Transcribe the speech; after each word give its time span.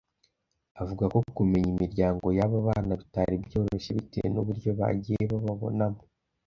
Avuga 0.81 1.03
ko 1.13 1.17
kumenya 1.37 1.69
imiryango 1.75 2.25
y’aba 2.37 2.57
bana 2.67 2.93
bitari 3.01 3.35
byoroshye 3.45 3.91
bitewe 3.97 4.27
n’uburyo 4.31 4.69
bagiye 4.79 5.23
bababonamo 5.31 6.01